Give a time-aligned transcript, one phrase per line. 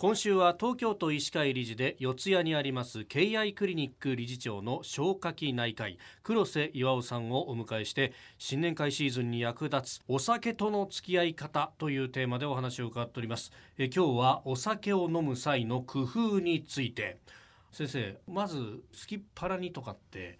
[0.00, 13.52] 今週は東京都医師会理事で四谷にあります敬愛クリニック理事長の消化器内科医黒瀬岩尾さんをお迎えして新年会シーズンに役立つお酒との付き合い方というテーマでお話を伺っております。
[13.76, 17.18] え今日はお酒を飲む際の工夫について。
[17.70, 20.38] 先生まずすきっ腹にとかって、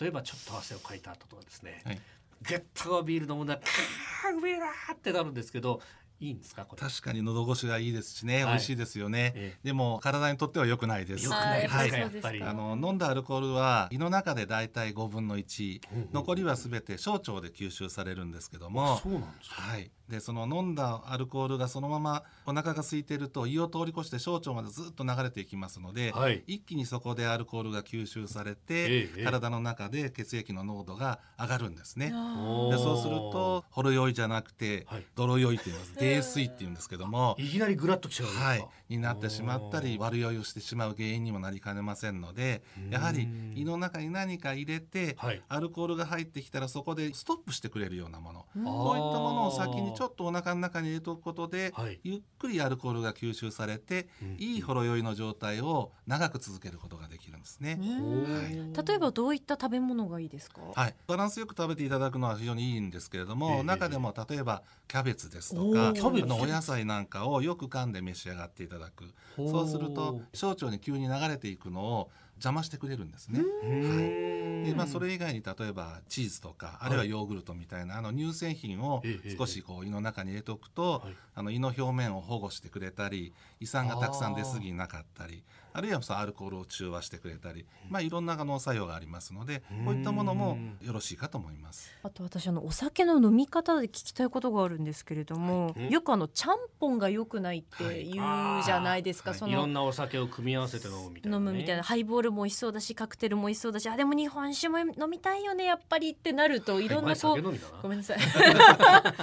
[0.00, 2.00] 例えばちょっと汗をかいた後とかですね、はい、
[2.46, 5.80] ゲットビール飲むんだカーうめえなってなるんですけど
[6.20, 11.24] いいんですか確かに喉越しがいいですしね、はい、美味しいですよね、ええ、でも体にとっては良くないです。
[11.24, 12.42] 良くないです、はい、やっぱり。
[12.42, 18.98] あの飲んだアルコールは胃の中でだいたい5分の1、うんうん、残りはすべて小腸で吸収されるんですけども。
[18.98, 19.90] そうなんですか、はい。
[20.08, 32.06] でその飲んだアルコールがそのままお腹が空いてると胃を通り越して小腸までずっと流れていきますので、はい、一気にそこでアルコールが吸収されて、ええ、体の中で血液の濃度が上がるんですね。
[32.06, 33.37] でそうすると
[33.78, 35.94] ほろ酔いじゃなくて、はい、泥酔いっていいます。
[35.94, 38.28] 泥酔っていうんですけどもいきなりグラッときちゃう。
[38.28, 42.60] はい、になってしまったり悪酔いをしてしまう原因にもなりかねませんので
[42.90, 48.46] やはり胃の中に何か入れて、はい、アルコールが入ってきたらそこでストップしてくれるようなもの。
[48.64, 60.62] こういったものを先にちょっとお腹の中に入れておくことで、はい、ゆっくりアルコールが吸収されて、うん、いいほろ酔いの状態を長く続けることができるんですね、はい、例えばどういった食べ物がいいですか？
[60.74, 60.94] はい。
[61.06, 69.04] バランスよく食べていただくのは非常にいいんですけれども、中でも例えばキャベツですとかあのお野菜なんかをよく噛んで召し上がっていただく。
[69.36, 73.40] そうすると小腸に急に流れていくのを邪魔してくれるんですね。
[73.40, 79.02] はい、でまあそれ以外に例えばチーズとかあるいはヨーグルトみたいな、あの乳製品を
[79.36, 81.02] 少しこう胃の中に入れておくと、
[81.34, 91.90] あの胃の表面を保護してくれたり胃酸がたくさん出過ぎなかったりあるいはそのアルコールを中和してくれたり、まあ、いろんな農作用がありますのでこういったものもよろしいかと思います。
[92.02, 107.42] あと私あのお酒の飲み方で聞きたいことがあるんですけれども、はい、よくあのちゃんぽんが良くないって言うじゃないですか、はい、そのいろんなお酒を組み合わせて飲むみたいな、ね、飲むみたいなハイボールも美味しそうだしカクテルも美味しそうだしあでも日本酒も飲みたいよねやっぱりってなるといろんなこう、
[107.82, 108.18] ごめんなさい。
[108.18, 109.14] なんか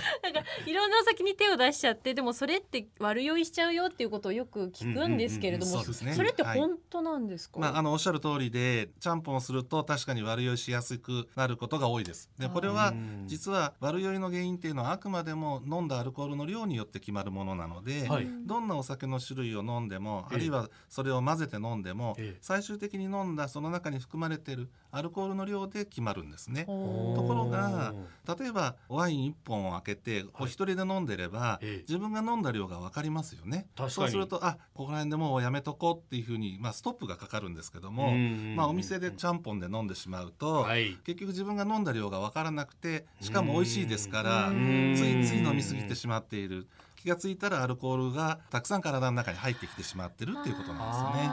[0.65, 12.29] いろんなお酒に手を出しちゃってでもそれって悪酔いしちゃうよっていうことをよく聞くんですけれども、それって本当なんですか、まあ、あのおっしゃる通りでちゃんぽんをすると確かに悪酔いしやすくなることが多いです。
[12.37, 12.93] でこれは
[13.25, 26.65] 実は悪酔いの原因っていうのはあくまでも飲んだアルコールの量によって決まるものなので、はい、どんなお酒の種類を飲んでも、あるいはそれを混ぜて飲んでも、最終的に飲んだその中に含まれているアルコールの量で決まるんですね。
[26.65, 27.93] ところが
[28.39, 33.67] 例えばワイン1本を開けてお一人で飲んでれば、自分が飲んだ量が分かりますよね。
[33.89, 38.11] そうするとあここら辺でもうやめとこうっていうふうに、まあ、ストップがかかるんですけども、
[38.55, 46.67] まあ、お店でちゃんぽんで飲んでしまうと、はい、結局自分が飲んだ量が分からなくてしかも美味しいですからついつい飲み過ぎてしまっている。
[47.05, 51.29] 気がついたらアルコールがたくさん体の中に入ってきてしまってるっていうことなんですね。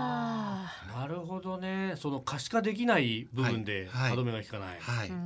[0.95, 1.95] なるほどね。
[1.97, 4.69] その可視化できない部分で歯止めが効かない。
[4.79, 5.09] はい。
[5.11, 5.19] はい、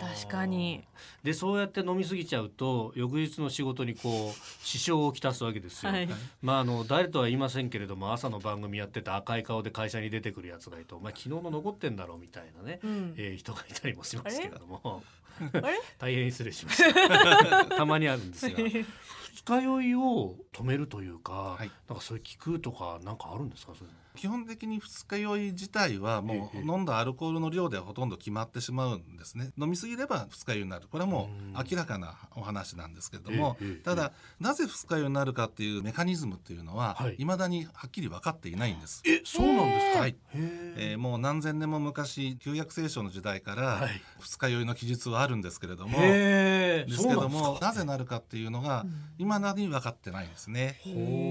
[0.00, 0.84] 確かに。
[1.22, 4.34] でそうやって飲み過ぎちゃうと翌日の仕事にこう
[4.66, 5.92] 支障をきたすわけですよ。
[5.92, 6.08] はい、
[6.42, 14.50] まああの誰とは言いませんけれども朝の番組やってた赤い顔で会社に出てくるやつがいと、まあ昨日の残ってんだろうみたいなね、うん、えー、人がいたりもしますけれ？
[14.58, 15.02] ども。
[15.98, 17.64] 大変失礼しました。
[17.76, 18.56] たまにあるんですが。
[18.56, 23.74] 二日酔いを止めるというか、はい、なんかそれ聞くとかなんかあるんですか？
[23.74, 29.50] それ基本的に二日酔い自体はもう飲んだアルコールの量でほとんど決まってしまうんですね。
[29.58, 30.86] 飲み過ぎれば二日酔いになる。
[30.90, 37.24] これはもう明らかなお話なんですけれどもただなぜ二日酔いになるかっていうメカニズムっていうのはい。
[37.24, 39.02] まだにはっきり分かっていないんです。
[39.06, 40.16] えそうなんですか、はい。
[40.34, 40.94] え。
[40.96, 43.88] ー、もう何千年も昔旧約聖書の時代から
[44.20, 48.86] 二日酔いの記述はあるんですけれどもですけどもなぜなるかっていうのが
[49.18, 50.80] いまだに分かってないんですね。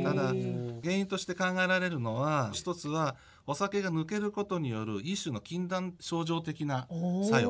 [0.03, 0.27] ただ
[0.83, 6.87] 原因として考えられるのは一つはお酒が抜けることによる一種の禁断症状的な
[7.29, 7.49] 作用。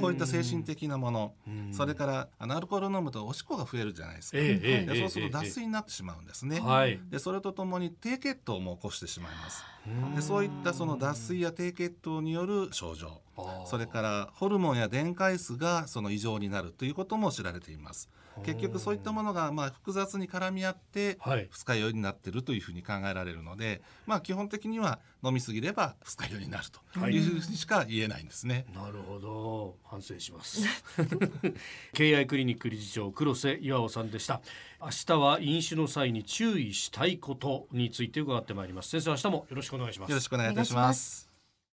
[0.08, 1.34] ういった精神的なもの。
[1.72, 6.62] それからあのアルコールを飲むとおしっこが増えるじゃないですか、えー、そうすると脱水になってしまうんですね、
[7.10, 9.62] でそれとともに低血糖も起こしてしまいます。
[10.14, 13.20] でそういったその脱水や低血糖による症状
[13.66, 18.08] それからホルモンや電解質がその異常になるということも知られています
[18.44, 21.18] 結局そういったものがまあ複雑に絡み合って
[21.50, 28.66] 二日酔いになっているというふうに考えられるので、まあ基本的には飲み過ぎれば二日酔いになるというふうにしか言えないんですね。
[28.74, 30.62] なるほど反省します。
[31.94, 34.42] 敬愛クリニック理事長黒瀬岩尾さんでした。
[34.80, 38.90] 明日は飲酒の際に注意したいことについて伺ってまいります。
[38.90, 40.10] 先生明日もよろしくお願いします。
[40.10, 41.25] よろしくお願いいたします。